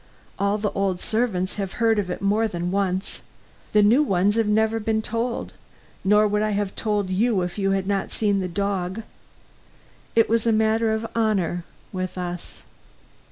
[0.39, 3.21] All the old servants have heard of it more than once.
[3.71, 5.53] The new ones have never been told.
[6.03, 9.03] Nor would I have told you if you had not seen the dog.
[10.15, 12.63] It was a matter of honor with us."